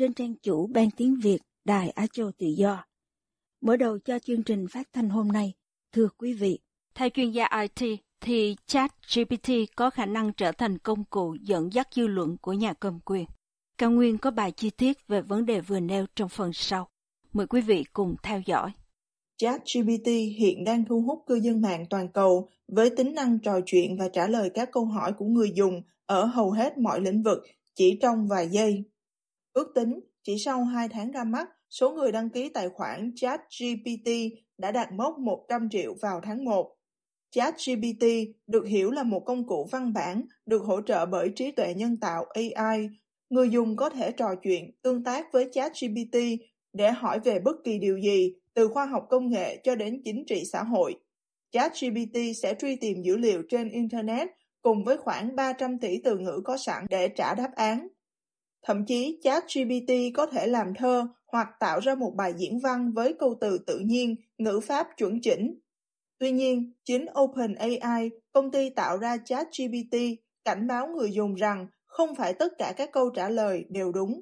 [0.00, 2.84] trên trang chủ Ban Tiếng Việt Đài Á Châu Tự Do.
[3.60, 5.54] Mở đầu cho chương trình phát thanh hôm nay,
[5.92, 6.58] thưa quý vị,
[6.94, 11.72] theo chuyên gia IT thì chat GPT có khả năng trở thành công cụ dẫn
[11.72, 13.24] dắt dư luận của nhà cầm quyền.
[13.78, 16.88] Cao Nguyên có bài chi tiết về vấn đề vừa nêu trong phần sau.
[17.32, 18.72] Mời quý vị cùng theo dõi.
[19.36, 20.06] ChatGPT
[20.38, 24.08] hiện đang thu hút cư dân mạng toàn cầu với tính năng trò chuyện và
[24.08, 27.38] trả lời các câu hỏi của người dùng ở hầu hết mọi lĩnh vực
[27.74, 28.84] chỉ trong vài giây.
[29.60, 34.10] Ước tính, chỉ sau 2 tháng ra mắt, số người đăng ký tài khoản ChatGPT
[34.58, 36.76] đã đạt mốc 100 triệu vào tháng 1.
[37.30, 38.04] ChatGPT
[38.46, 41.96] được hiểu là một công cụ văn bản được hỗ trợ bởi trí tuệ nhân
[42.00, 42.88] tạo AI.
[43.30, 46.16] Người dùng có thể trò chuyện, tương tác với ChatGPT
[46.72, 50.24] để hỏi về bất kỳ điều gì, từ khoa học công nghệ cho đến chính
[50.26, 50.94] trị xã hội.
[51.50, 54.28] ChatGPT sẽ truy tìm dữ liệu trên Internet
[54.62, 57.88] cùng với khoảng 300 tỷ từ ngữ có sẵn để trả đáp án.
[58.62, 63.14] Thậm chí ChatGPT có thể làm thơ hoặc tạo ra một bài diễn văn với
[63.18, 65.58] câu từ tự nhiên, ngữ pháp chuẩn chỉnh.
[66.18, 69.96] Tuy nhiên, chính OpenAI, công ty tạo ra ChatGPT,
[70.44, 74.20] cảnh báo người dùng rằng không phải tất cả các câu trả lời đều đúng.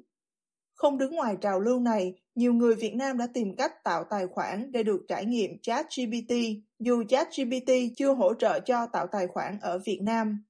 [0.73, 4.27] Không đứng ngoài trào lưu này, nhiều người Việt Nam đã tìm cách tạo tài
[4.27, 6.33] khoản để được trải nghiệm ChatGPT,
[6.79, 10.43] dù ChatGPT chưa hỗ trợ cho tạo tài khoản ở Việt Nam.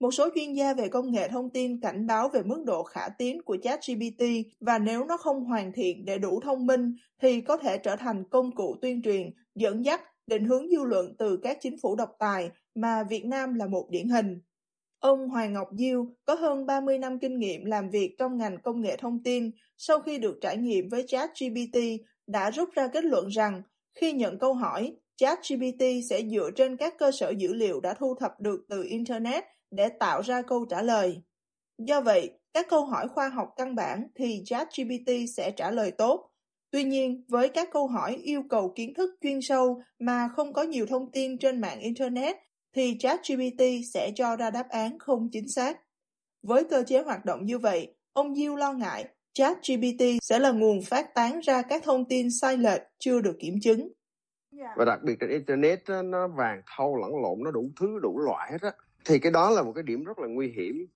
[0.00, 3.08] Một số chuyên gia về công nghệ thông tin cảnh báo về mức độ khả
[3.08, 4.22] tiến của ChatGPT
[4.60, 8.24] và nếu nó không hoàn thiện để đủ thông minh thì có thể trở thành
[8.30, 12.16] công cụ tuyên truyền, dẫn dắt, định hướng dư luận từ các chính phủ độc
[12.18, 14.40] tài mà Việt Nam là một điển hình.
[14.98, 18.80] Ông Hoàng Ngọc Diêu có hơn 30 năm kinh nghiệm làm việc trong ngành công
[18.80, 21.78] nghệ thông tin sau khi được trải nghiệm với ChatGPT
[22.26, 23.62] đã rút ra kết luận rằng
[23.94, 28.14] khi nhận câu hỏi, ChatGPT sẽ dựa trên các cơ sở dữ liệu đã thu
[28.14, 31.22] thập được từ Internet để tạo ra câu trả lời.
[31.78, 36.30] Do vậy, các câu hỏi khoa học căn bản thì ChatGPT sẽ trả lời tốt.
[36.70, 40.62] Tuy nhiên, với các câu hỏi yêu cầu kiến thức chuyên sâu mà không có
[40.62, 42.36] nhiều thông tin trên mạng Internet
[42.76, 43.62] thì ChatGPT
[43.92, 45.78] sẽ cho ra đáp án không chính xác.
[46.42, 50.82] Với cơ chế hoạt động như vậy, ông Diêu lo ngại ChatGPT sẽ là nguồn
[50.82, 53.88] phát tán ra các thông tin sai lệch chưa được kiểm chứng.
[54.76, 58.52] Và đặc biệt trên Internet nó vàng thâu lẫn lộn, nó đủ thứ đủ loại
[58.52, 58.72] hết á
[59.04, 60.86] thì cái đó là một cái điểm rất là nguy hiểm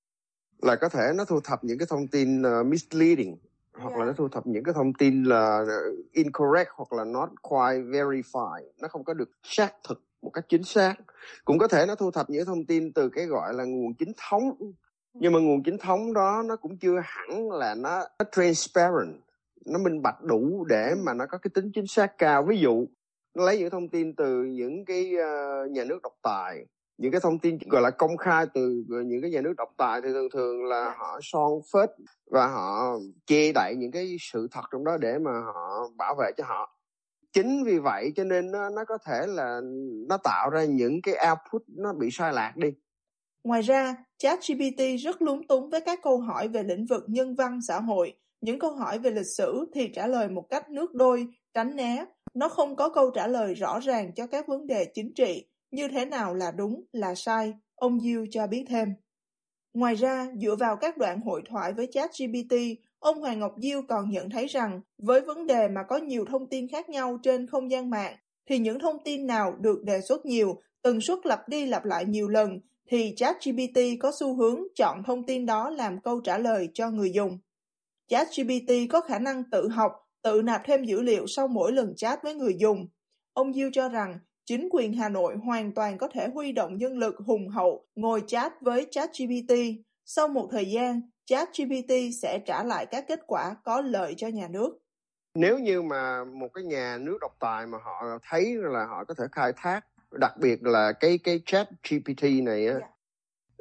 [0.62, 3.36] là có thể nó thu thập những cái thông tin uh, misleading
[3.72, 3.98] hoặc yeah.
[3.98, 5.64] là nó thu thập những cái thông tin là
[6.12, 8.62] incorrect hoặc là not quite verified.
[8.80, 10.94] Nó không có được xác thực một cách chính xác.
[11.44, 14.12] Cũng có thể nó thu thập những thông tin từ cái gọi là nguồn chính
[14.30, 14.72] thống
[15.14, 19.16] nhưng mà nguồn chính thống đó nó cũng chưa hẳn là nó, nó transparent
[19.66, 22.42] nó minh bạch đủ để mà nó có cái tính chính xác cao.
[22.42, 22.86] Ví dụ
[23.34, 26.66] nó lấy những thông tin từ những cái uh, nhà nước độc tài
[26.98, 30.00] những cái thông tin gọi là công khai từ những cái nhà nước độc tài
[30.00, 30.94] thì thường thường là dạ.
[30.98, 31.90] họ son phết
[32.30, 36.30] và họ che đậy những cái sự thật trong đó để mà họ bảo vệ
[36.36, 36.78] cho họ.
[37.32, 39.60] Chính vì vậy cho nên nó nó có thể là
[40.08, 42.68] nó tạo ra những cái output nó bị sai lạc đi.
[43.44, 47.58] Ngoài ra ChatGPT rất lúng túng với các câu hỏi về lĩnh vực nhân văn
[47.68, 48.14] xã hội.
[48.40, 52.04] Những câu hỏi về lịch sử thì trả lời một cách nước đôi tránh né.
[52.34, 55.88] Nó không có câu trả lời rõ ràng cho các vấn đề chính trị như
[55.88, 58.88] thế nào là đúng, là sai, ông Diêu cho biết thêm.
[59.74, 62.56] Ngoài ra, dựa vào các đoạn hội thoại với chat GPT,
[62.98, 66.48] ông Hoàng Ngọc Diêu còn nhận thấy rằng với vấn đề mà có nhiều thông
[66.48, 68.16] tin khác nhau trên không gian mạng,
[68.46, 72.04] thì những thông tin nào được đề xuất nhiều, tần suất lặp đi lặp lại
[72.04, 72.60] nhiều lần,
[72.90, 77.12] thì ChatGPT có xu hướng chọn thông tin đó làm câu trả lời cho người
[77.12, 77.38] dùng.
[78.08, 79.92] ChatGPT có khả năng tự học,
[80.22, 82.86] tự nạp thêm dữ liệu sau mỗi lần chat với người dùng.
[83.32, 86.98] Ông Diêu cho rằng chính quyền Hà Nội hoàn toàn có thể huy động nhân
[86.98, 89.52] lực hùng hậu ngồi chat với ChatGPT.
[90.04, 91.92] Sau một thời gian, ChatGPT
[92.22, 94.78] sẽ trả lại các kết quả có lợi cho nhà nước.
[95.34, 99.14] Nếu như mà một cái nhà nước độc tài mà họ thấy là họ có
[99.14, 102.82] thể khai thác, đặc biệt là cái cái ChatGPT này á, yeah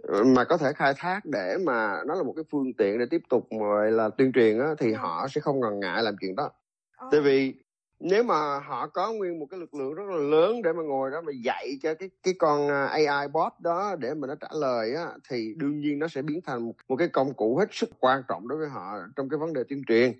[0.04, 0.24] dạ.
[0.26, 3.22] mà có thể khai thác để mà nó là một cái phương tiện để tiếp
[3.30, 4.98] tục gọi là tuyên truyền á, thì dạ.
[4.98, 6.52] họ sẽ không ngần ngại làm chuyện đó.
[6.98, 7.08] Ờ.
[7.12, 7.54] Tại vì
[8.04, 11.12] nếu mà họ có nguyên một cái lực lượng rất là lớn để mà ngồi
[11.12, 14.48] đó mà dạy cho cái cái con à, AI bot đó để mà nó trả
[14.54, 17.68] lời á thì đương nhiên nó sẽ biến thành một, một cái công cụ hết
[17.72, 20.14] sức quan trọng đối với họ trong cái vấn đề tuyên truyền.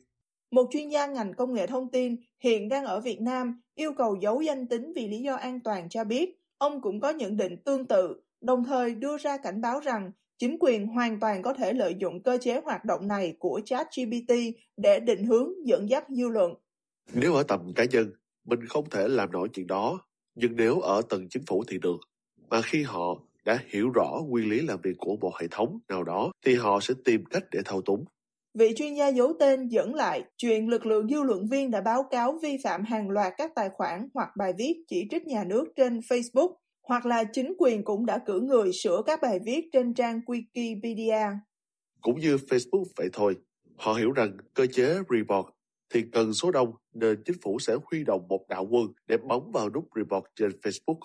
[0.52, 4.16] Một chuyên gia ngành công nghệ thông tin hiện đang ở Việt Nam yêu cầu
[4.22, 7.58] giấu danh tính vì lý do an toàn cho biết ông cũng có nhận định
[7.58, 11.74] tương tự, đồng thời đưa ra cảnh báo rằng chính quyền hoàn toàn có thể
[11.74, 14.34] lợi dụng cơ chế hoạt động này của ChatGPT
[14.78, 16.54] để định hướng dẫn dắt dư luận
[17.14, 18.12] nếu ở tầm cá nhân,
[18.46, 20.02] mình không thể làm nổi chuyện đó,
[20.36, 21.98] nhưng nếu ở tầng chính phủ thì được.
[22.50, 26.04] Mà khi họ đã hiểu rõ nguyên lý làm việc của một hệ thống nào
[26.04, 28.06] đó thì họ sẽ tìm cách để thao túng.
[28.54, 32.04] Vị chuyên gia giấu tên dẫn lại chuyện lực lượng dư luận viên đã báo
[32.12, 35.66] cáo vi phạm hàng loạt các tài khoản hoặc bài viết chỉ trích nhà nước
[35.76, 36.54] trên Facebook,
[36.88, 41.36] hoặc là chính quyền cũng đã cử người sửa các bài viết trên trang Wikipedia.
[42.02, 43.36] Cũng như Facebook vậy thôi,
[43.78, 45.48] họ hiểu rằng cơ chế report
[45.92, 49.52] thì cần số đông nên chính phủ sẽ huy động một đạo quân để bấm
[49.54, 51.00] vào nút report trên Facebook.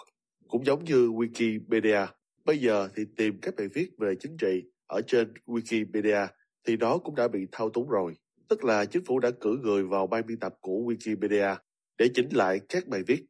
[0.49, 2.07] Cũng giống như Wikipedia,
[2.45, 6.27] bây giờ thì tìm các bài viết về chính trị ở trên Wikipedia
[6.67, 8.15] thì đó cũng đã bị thao túng rồi.
[8.49, 11.57] Tức là chính phủ đã cử người vào ban biên tập của Wikipedia
[11.99, 13.25] để chỉnh lại các bài viết.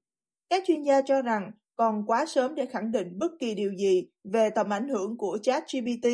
[0.51, 4.09] Các chuyên gia cho rằng còn quá sớm để khẳng định bất kỳ điều gì
[4.25, 6.07] về tầm ảnh hưởng của ChatGPT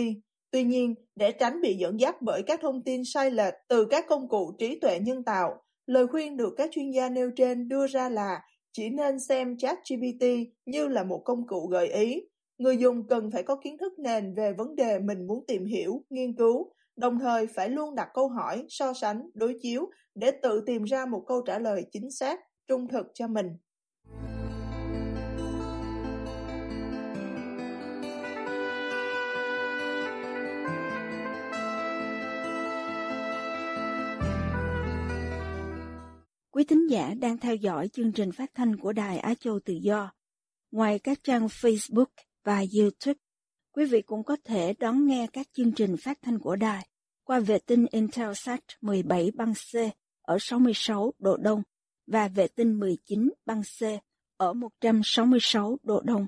[0.52, 4.04] Tuy nhiên, để tránh bị dẫn dắt bởi các thông tin sai lệch từ các
[4.08, 7.86] công cụ trí tuệ nhân tạo, lời khuyên được các chuyên gia nêu trên đưa
[7.86, 8.40] ra là
[8.72, 10.24] chỉ nên xem ChatGPT
[10.66, 12.22] như là một công cụ gợi ý.
[12.58, 16.04] Người dùng cần phải có kiến thức nền về vấn đề mình muốn tìm hiểu,
[16.10, 20.62] nghiên cứu, đồng thời phải luôn đặt câu hỏi, so sánh, đối chiếu để tự
[20.66, 23.46] tìm ra một câu trả lời chính xác, trung thực cho mình.
[36.54, 39.74] Quý thính giả đang theo dõi chương trình phát thanh của Đài Á Châu Tự
[39.74, 40.12] Do.
[40.70, 42.06] Ngoài các trang Facebook
[42.44, 43.18] và YouTube,
[43.72, 46.86] quý vị cũng có thể đón nghe các chương trình phát thanh của đài
[47.24, 49.76] qua vệ tinh Intelsat 17 băng C
[50.22, 51.62] ở 66 độ Đông
[52.06, 53.82] và vệ tinh 19 băng C
[54.36, 56.26] ở 166 độ Đông.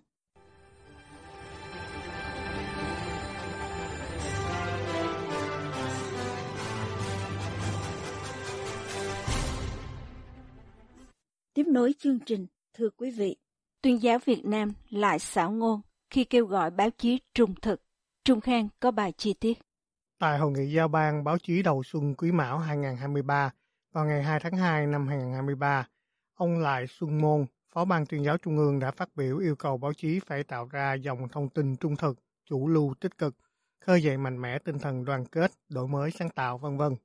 [11.55, 13.37] Tiếp nối chương trình, thưa quý vị,
[13.83, 15.81] tuyên giáo Việt Nam lại xảo ngôn
[16.11, 17.83] khi kêu gọi báo chí trung thực.
[18.25, 19.59] Trung Khang có bài chi tiết.
[20.19, 23.51] Tại hội nghị giao ban báo chí đầu xuân Quý Mão 2023
[23.93, 25.89] vào ngày 2 tháng 2 năm 2023,
[26.35, 29.79] ông Lại Xuân Môn, Phó ban tuyên giáo Trung ương đã phát biểu yêu cầu
[29.79, 33.35] báo chí phải tạo ra dòng thông tin trung thực, chủ lưu tích cực,
[33.81, 36.97] khơi dậy mạnh mẽ tinh thần đoàn kết, đổi mới sáng tạo vân vân.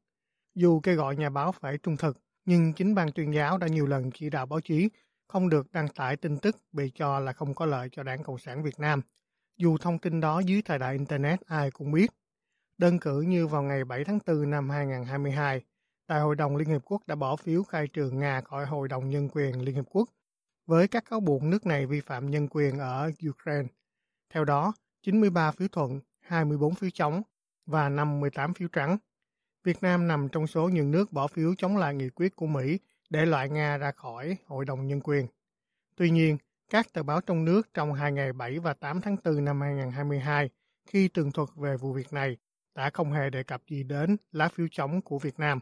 [0.56, 2.18] Dù kêu gọi nhà báo phải trung thực,
[2.50, 4.90] nhưng chính ban tuyên giáo đã nhiều lần chỉ đạo báo chí
[5.28, 8.38] không được đăng tải tin tức bị cho là không có lợi cho Đảng Cộng
[8.38, 9.02] sản Việt Nam,
[9.58, 12.12] dù thông tin đó dưới thời đại Internet ai cũng biết.
[12.78, 15.62] Đơn cử như vào ngày 7 tháng 4 năm 2022,
[16.08, 19.10] Đại hội đồng Liên Hiệp Quốc đã bỏ phiếu khai trừ Nga khỏi Hội đồng
[19.10, 20.10] Nhân quyền Liên Hiệp Quốc
[20.66, 23.68] với các cáo buộc nước này vi phạm nhân quyền ở Ukraine.
[24.34, 27.22] Theo đó, 93 phiếu thuận, 24 phiếu chống
[27.66, 28.98] và 58 phiếu trắng
[29.64, 32.80] Việt Nam nằm trong số những nước bỏ phiếu chống lại nghị quyết của Mỹ
[33.10, 35.28] để loại Nga ra khỏi Hội đồng Nhân quyền.
[35.96, 36.38] Tuy nhiên,
[36.70, 40.50] các tờ báo trong nước trong hai ngày 7 và 8 tháng 4 năm 2022
[40.86, 42.38] khi tường thuật về vụ việc này
[42.76, 45.60] đã không hề đề cập gì đến lá phiếu chống của Việt Nam.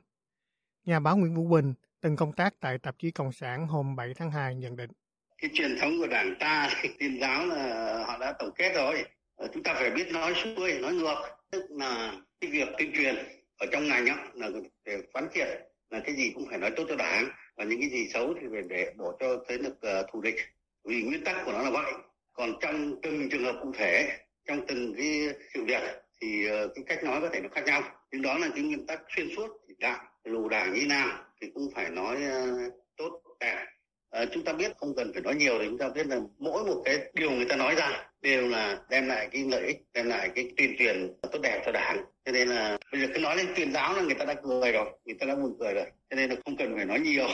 [0.85, 4.13] Nhà báo Nguyễn Vũ Bình, từng công tác tại tạp chí Cộng sản hôm 7
[4.13, 4.89] tháng 2 nhận định.
[5.37, 9.05] Cái truyền thống của đảng ta, tin giáo là họ đã tổng kết rồi.
[9.35, 11.15] Ờ, chúng ta phải biết nói xuôi, nói ngược.
[11.51, 13.15] Tức là cái việc tuyên truyền
[13.57, 14.49] ở trong ngành á là
[14.85, 15.47] để quán triệt
[15.89, 18.47] là cái gì cũng phải nói tốt cho đảng và những cái gì xấu thì
[18.51, 20.35] phải để bỏ cho thế lực uh, thù địch.
[20.83, 21.93] Vì nguyên tắc của nó là vậy.
[22.33, 25.81] Còn trong từng trường hợp cụ thể trong từng cái sự việc
[26.21, 27.83] thì uh, cái cách nói có thể nó khác nhau.
[28.11, 30.05] Nhưng đó là cái nguyên tắc xuyên suốt thì đảng.
[30.25, 33.65] Dù đảng như nào thì cũng phải nói uh, tốt đẹp
[34.09, 36.63] à, chúng ta biết không cần phải nói nhiều thì chúng ta biết là mỗi
[36.63, 40.05] một cái điều người ta nói ra đều là đem lại cái lợi ích đem
[40.09, 43.35] lại cái tuyên truyền tốt đẹp cho đảng cho nên là bây giờ cứ nói
[43.37, 45.85] lên tuyên giáo là người ta đã cười rồi người ta đã buồn cười rồi
[46.09, 47.27] cho nên là không cần phải nói nhiều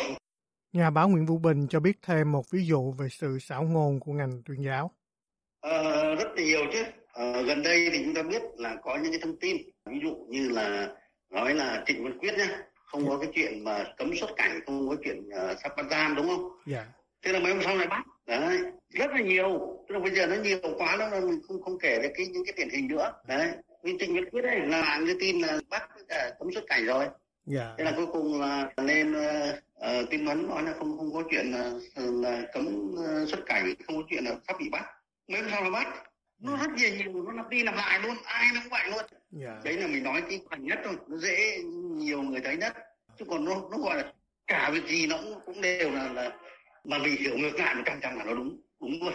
[0.74, 4.00] Nhà báo Nguyễn Vũ Bình cho biết thêm một ví dụ về sự xảo ngôn
[4.00, 4.92] của ngành tuyên giáo.
[5.62, 6.84] Ờ, rất nhiều chứ.
[7.14, 10.16] Ờ, gần đây thì chúng ta biết là có những cái thông tin, ví dụ
[10.30, 10.88] như là
[11.30, 14.90] nói là Trịnh Văn Quyết nhá, không có cái chuyện mà cấm xuất cảnh, không
[14.90, 16.50] có chuyện uh, sắp bắt giam đúng không?
[16.66, 16.86] Dạ.
[17.22, 18.04] Thế là mấy hôm sau lại bắt.
[18.28, 18.58] Đấy,
[18.90, 19.78] rất là nhiều.
[19.88, 22.44] Tức là bây giờ nó nhiều quá đó, mình không không kể được cái những
[22.46, 23.12] cái điển hình nữa.
[23.28, 23.48] Đấy,
[23.84, 27.06] vì Trịnh Văn Quyết đấy là cái tin là bắt cả cấm xuất cảnh rồi.
[27.46, 27.76] Dạ.
[27.78, 31.24] Thế là cuối cùng là lên uh, uh, tin nhắn nói là không không có
[31.32, 34.86] chuyện là, là cấm uh, xuất cảnh, không có chuyện là sắp bị bắt.
[35.28, 35.88] Mấy hôm sau là bắt
[36.44, 39.06] nó rất nhiều nhiều nó lặp đi lặp lại luôn ai nó cũng vậy luôn
[39.42, 39.64] Yeah.
[39.64, 41.64] đấy là mình nói cái khoảnh nhất thôi nó dễ
[41.96, 42.74] nhiều người thấy nhất
[43.20, 44.14] chứ còn nó nó gọi là
[44.48, 46.32] cả việc gì nó cũng, cũng đều là là
[46.84, 49.14] mà mình hiểu ngược lại một trăm trăm là nó đúng đúng luôn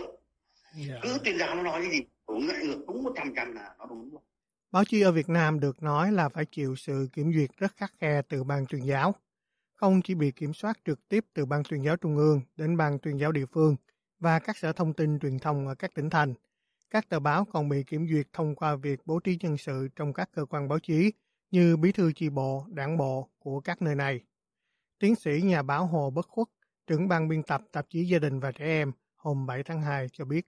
[0.89, 1.01] Yeah.
[1.03, 3.87] cứ tuyên giáo nó nói cái gì lại ngược đúng một trăm trăm là nó
[3.87, 4.23] đúng luôn
[4.73, 7.93] Báo chí ở Việt Nam được nói là phải chịu sự kiểm duyệt rất khắc
[8.01, 9.15] khe từ ban tuyên giáo.
[9.75, 12.99] Không chỉ bị kiểm soát trực tiếp từ ban tuyên giáo trung ương đến ban
[12.99, 13.77] tuyên giáo địa phương
[14.19, 16.35] và các sở thông tin truyền thông ở các tỉnh thành,
[16.91, 20.13] các tờ báo còn bị kiểm duyệt thông qua việc bố trí nhân sự trong
[20.13, 21.13] các cơ quan báo chí
[21.51, 24.21] như bí thư chi bộ, đảng bộ của các nơi này.
[24.99, 26.49] Tiến sĩ nhà báo Hồ Bất Khuất,
[26.87, 30.07] trưởng ban biên tập tạp chí Gia đình và Trẻ Em hôm 7 tháng 2
[30.13, 30.47] cho biết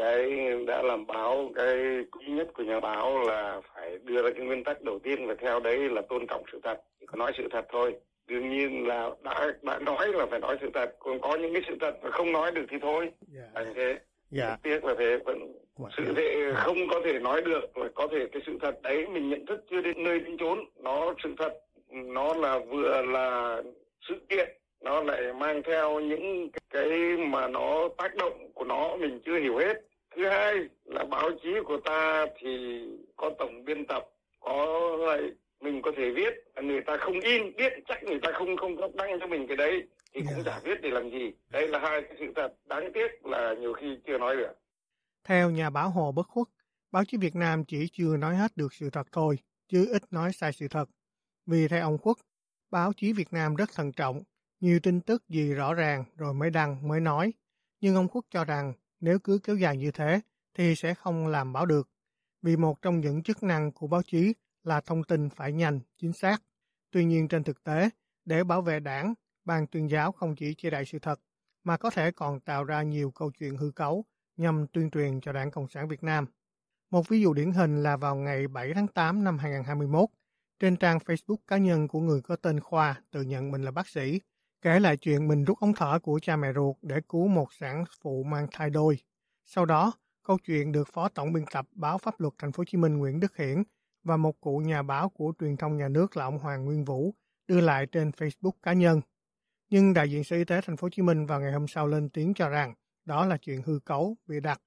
[0.00, 1.76] cái đã làm báo cái
[2.10, 5.34] quý nhất của nhà báo là phải đưa ra cái nguyên tắc đầu tiên và
[5.34, 6.82] theo đấy là tôn trọng sự thật.
[7.00, 7.94] Chỉ có nói sự thật thôi.
[8.26, 10.96] Đương nhiên là đã đã nói là phải nói sự thật.
[10.98, 13.10] Còn có những cái sự thật mà không nói được thì thôi.
[13.54, 13.98] Là như thế.
[14.30, 14.56] Dạ.
[14.62, 15.18] tiếc là thế.
[15.24, 15.52] Vẫn
[15.96, 19.30] sự thế không có thể nói được và có thể cái sự thật đấy mình
[19.30, 20.58] nhận thức chưa đến nơi đến chốn.
[20.76, 21.52] Nó sự thật
[21.90, 23.62] nó là vừa là
[24.08, 24.48] sự kiện
[24.80, 26.88] nó lại mang theo những cái
[27.18, 31.50] mà nó tác động của nó mình chưa hiểu hết thứ hai là báo chí
[31.64, 32.82] của ta thì
[33.16, 34.04] có tổng biên tập
[34.40, 34.66] có
[35.06, 35.20] lại
[35.60, 38.96] mình có thể viết người ta không in biết chắc người ta không không không
[38.96, 39.82] đăng cho mình cái đấy
[40.14, 43.26] thì cũng chả biết để làm gì đây là hai cái sự thật đáng tiếc
[43.26, 44.52] là nhiều khi chưa nói được
[45.24, 46.46] Theo nhà báo Hồ Bất Khuất,
[46.90, 49.38] báo chí Việt Nam chỉ chưa nói hết được sự thật thôi,
[49.68, 50.90] chứ ít nói sai sự thật.
[51.46, 52.16] Vì theo ông Khuất,
[52.70, 54.22] báo chí Việt Nam rất thận trọng,
[54.60, 57.32] nhiều tin tức gì rõ ràng rồi mới đăng, mới nói.
[57.80, 60.20] Nhưng ông Khuất cho rằng nếu cứ kéo dài như thế
[60.54, 61.88] thì sẽ không làm báo được.
[62.42, 66.12] Vì một trong những chức năng của báo chí là thông tin phải nhanh, chính
[66.12, 66.42] xác.
[66.90, 67.90] Tuy nhiên trên thực tế,
[68.24, 69.14] để bảo vệ đảng,
[69.44, 71.20] ban tuyên giáo không chỉ che đậy sự thật,
[71.64, 74.04] mà có thể còn tạo ra nhiều câu chuyện hư cấu
[74.36, 76.26] nhằm tuyên truyền cho Đảng Cộng sản Việt Nam.
[76.90, 80.08] Một ví dụ điển hình là vào ngày 7 tháng 8 năm 2021,
[80.58, 83.88] trên trang Facebook cá nhân của người có tên Khoa tự nhận mình là bác
[83.88, 84.20] sĩ,
[84.62, 87.84] kể lại chuyện mình rút ống thở của cha mẹ ruột để cứu một sản
[88.00, 88.98] phụ mang thai đôi.
[89.44, 92.64] Sau đó, câu chuyện được Phó Tổng biên tập báo Pháp luật Thành phố Hồ
[92.64, 93.62] Chí Minh Nguyễn Đức Hiển
[94.04, 97.14] và một cụ nhà báo của truyền thông nhà nước là ông Hoàng Nguyên Vũ
[97.46, 99.00] đưa lại trên Facebook cá nhân.
[99.70, 101.86] Nhưng đại diện Sở Y tế Thành phố Hồ Chí Minh vào ngày hôm sau
[101.86, 102.74] lên tiếng cho rằng
[103.04, 104.60] đó là chuyện hư cấu, bị đặt.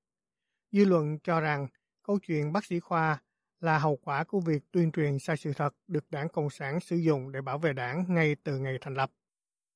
[0.71, 1.67] Dư luận cho rằng
[2.03, 3.21] câu chuyện bác sĩ Khoa
[3.59, 6.95] là hậu quả của việc tuyên truyền sai sự thật được Đảng Cộng sản sử
[6.95, 9.11] dụng để bảo vệ đảng ngay từ ngày thành lập.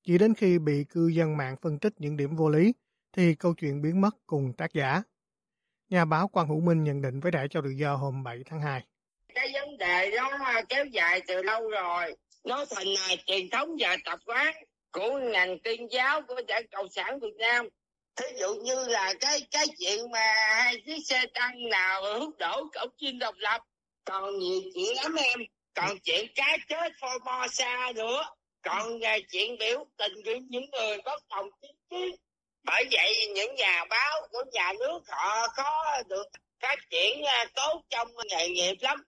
[0.08, 2.74] Chỉ đến khi bị cư dân mạng phân tích những điểm vô lý,
[3.14, 5.02] thì câu chuyện biến mất cùng tác giả.
[5.90, 8.62] Nhà báo Quang Hữu Minh nhận định với Đài cho tự do hôm 7 tháng
[8.62, 8.84] 2.
[9.36, 10.30] cái vấn đề đó
[10.70, 14.56] kéo dài từ lâu rồi nó thành là truyền thống và tập quán
[14.92, 17.68] của ngành tuyên giáo của đảng cộng sản việt nam
[18.16, 22.68] thí dụ như là cái cái chuyện mà hai chiếc xe tăng nào hút đổ
[22.74, 23.62] cổng chim độc lập
[24.06, 25.40] còn nhiều chuyện lắm em
[25.74, 28.24] còn chuyện cá chết Formosa nữa
[28.68, 32.16] còn à, chuyện biểu tình của những người bất đồng chính kiến
[32.68, 36.28] bởi vậy những nhà báo của nhà nước họ có được
[36.62, 39.04] phát triển à, tốt trong nghề nghiệp lắm.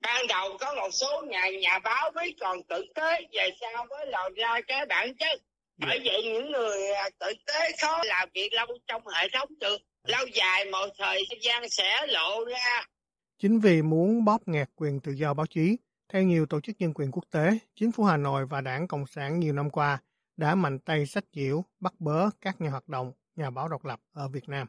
[0.00, 4.06] Ban đầu có một số nhà nhà báo biết còn tự tế về sau mới
[4.06, 5.40] lòi ra cái bản chất.
[5.76, 9.78] Bởi vậy những người à, tự tế khó làm việc lâu trong hệ thống được.
[10.04, 12.86] Lâu dài một thời gian sẽ lộ ra.
[13.38, 15.76] Chính vì muốn bóp nghẹt quyền tự do báo chí,
[16.08, 19.06] theo nhiều tổ chức nhân quyền quốc tế, chính phủ Hà Nội và Đảng Cộng
[19.06, 19.98] sản nhiều năm qua
[20.36, 24.00] đã mạnh tay sách nhiễu, bắt bớ các nhà hoạt động, nhà báo độc lập
[24.12, 24.68] ở Việt Nam.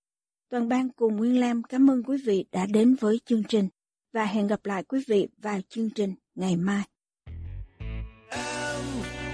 [0.51, 3.69] Toàn ban cùng Nguyên Lam cảm ơn quý vị đã đến với chương trình
[4.13, 6.83] và hẹn gặp lại quý vị vào chương trình ngày mai.
[8.29, 8.81] Em,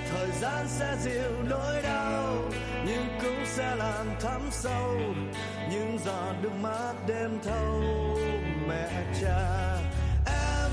[0.10, 2.50] thời gian sẽ dịu nỗi đau
[2.88, 4.96] nhưng cũng sẽ làm thắm sâu
[5.72, 7.84] những giọt nước mắt đêm thâu
[8.68, 9.76] mẹ cha
[10.26, 10.72] em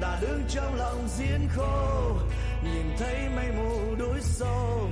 [0.00, 2.12] đã đứng trong lòng diễn khô
[2.64, 4.90] nhìn thấy mây mù đuối sâu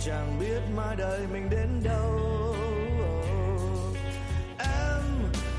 [0.00, 2.43] chẳng biết mai đời mình đến đâu
[4.64, 5.02] em.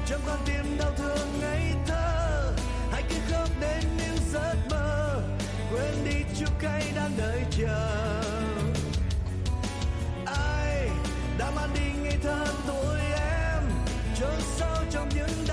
[0.06, 2.54] Trong con tim đau thương ngây thơ,
[2.92, 5.22] hãy cứ khóc đến những giấc mơ.
[5.72, 8.22] Quên đi chút cay đang đợi chờ.
[10.26, 10.90] Ai
[11.38, 13.64] đã mang đi ngây thơ tuổi em?
[14.20, 15.45] Chôn sâu trong những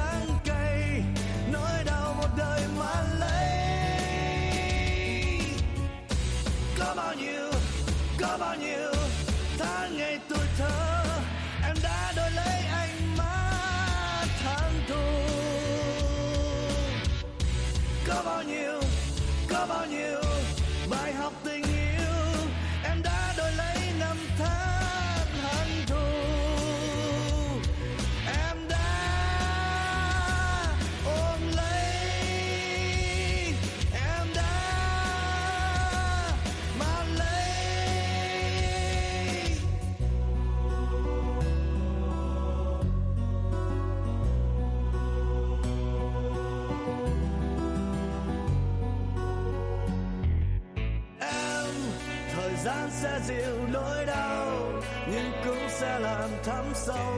[53.03, 54.73] sẽ dịu nỗi đau,
[55.11, 57.15] nhưng cũng sẽ làm thấm sâu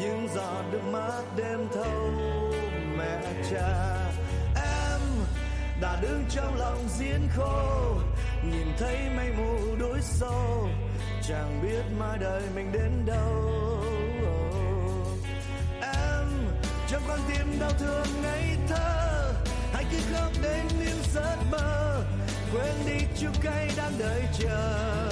[0.00, 2.12] những giọt nước mắt đêm thâu.
[2.98, 3.96] Mẹ cha,
[4.54, 5.00] em
[5.80, 7.94] đã đứng trong lòng diễn khô,
[8.50, 10.68] nhìn thấy mây mù đối sâu,
[11.28, 13.52] chẳng biết mai đời mình đến đâu.
[15.80, 16.28] Em,
[16.88, 19.32] trong con tim đau thương ngây thơ,
[19.72, 22.04] hãy cứ khóc đến những giấc mơ
[22.52, 25.10] quên đi chua cay đang đợi chờ.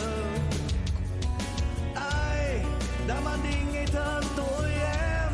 [1.95, 2.61] Ai
[3.09, 5.33] đã mang đi ngây thơ tuổi em?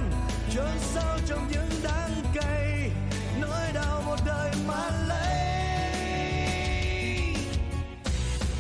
[0.55, 2.91] Chôn sâu trong những đắng cay
[3.41, 5.47] nỗi đau một đời mà lấy.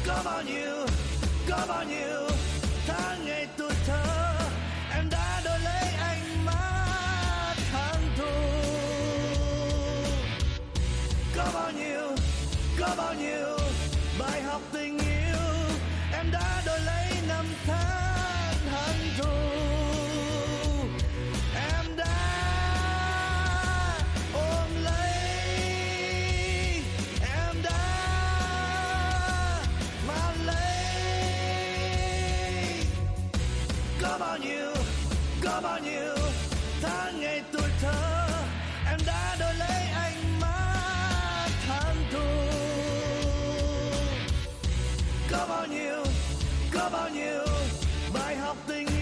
[0.07, 0.87] Có bao nhiêu,
[1.49, 2.32] có bao nhiêu
[12.97, 13.42] có bao nhiêu
[47.14, 47.46] nhiêu
[48.14, 49.02] bài học tình yêu